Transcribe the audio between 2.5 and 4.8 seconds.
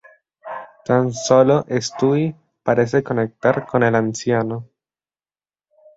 parece conectar con el anciano.